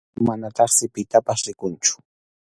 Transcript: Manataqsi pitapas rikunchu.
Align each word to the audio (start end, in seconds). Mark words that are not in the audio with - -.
Manataqsi 0.27 0.85
pitapas 0.93 1.39
rikunchu. 1.47 1.93